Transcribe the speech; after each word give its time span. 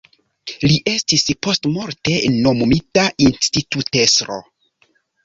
Li 0.69 0.77
estis 0.91 1.25
postmorte 1.47 2.15
nomumita 2.37 3.05
institutestro. 3.27 4.39